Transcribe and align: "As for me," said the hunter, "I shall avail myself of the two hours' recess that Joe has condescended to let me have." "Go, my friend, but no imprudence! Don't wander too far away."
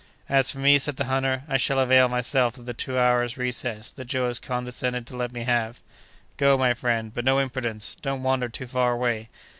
"As 0.27 0.51
for 0.51 0.57
me," 0.57 0.79
said 0.79 0.95
the 0.95 1.05
hunter, 1.05 1.43
"I 1.47 1.57
shall 1.57 1.77
avail 1.77 2.09
myself 2.09 2.57
of 2.57 2.65
the 2.65 2.73
two 2.73 2.97
hours' 2.97 3.37
recess 3.37 3.91
that 3.91 4.05
Joe 4.05 4.25
has 4.25 4.39
condescended 4.39 5.05
to 5.05 5.15
let 5.15 5.31
me 5.31 5.43
have." 5.43 5.79
"Go, 6.37 6.57
my 6.57 6.73
friend, 6.73 7.13
but 7.13 7.23
no 7.23 7.37
imprudence! 7.37 7.93
Don't 8.01 8.23
wander 8.23 8.49
too 8.49 8.65
far 8.65 8.93
away." 8.93 9.29